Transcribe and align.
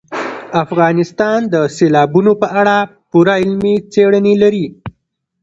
افغانستان 0.63 1.39
د 1.53 1.55
سیلابونو 1.77 2.31
په 2.41 2.47
اړه 2.61 2.75
پوره 3.09 3.35
علمي 3.43 3.75
څېړنې 3.93 4.33
لري. 4.43 4.65